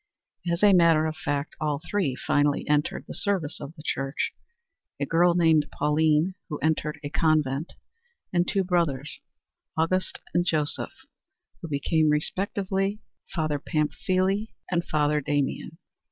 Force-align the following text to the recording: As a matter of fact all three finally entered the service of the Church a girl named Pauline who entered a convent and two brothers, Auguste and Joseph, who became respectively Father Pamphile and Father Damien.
As 0.51 0.63
a 0.63 0.73
matter 0.73 1.05
of 1.05 1.15
fact 1.15 1.55
all 1.61 1.79
three 1.87 2.15
finally 2.15 2.67
entered 2.67 3.05
the 3.07 3.13
service 3.13 3.59
of 3.61 3.75
the 3.75 3.83
Church 3.83 4.33
a 4.99 5.05
girl 5.05 5.35
named 5.35 5.67
Pauline 5.77 6.33
who 6.49 6.57
entered 6.57 6.99
a 7.03 7.09
convent 7.11 7.73
and 8.33 8.47
two 8.47 8.63
brothers, 8.63 9.19
Auguste 9.77 10.19
and 10.33 10.43
Joseph, 10.43 11.05
who 11.61 11.67
became 11.67 12.09
respectively 12.09 12.99
Father 13.35 13.59
Pamphile 13.59 14.47
and 14.71 14.83
Father 14.85 15.21
Damien. 15.21 15.77